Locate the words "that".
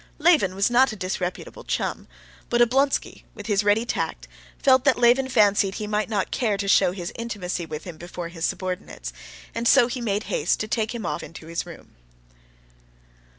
4.83-4.97